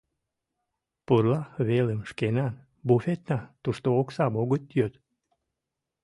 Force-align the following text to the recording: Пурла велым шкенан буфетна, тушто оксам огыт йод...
Пурла 1.05 1.39
велым 1.67 2.01
шкенан 2.09 2.53
буфетна, 2.87 3.39
тушто 3.63 3.87
оксам 4.01 4.33
огыт 4.41 4.63
йод... 4.77 4.93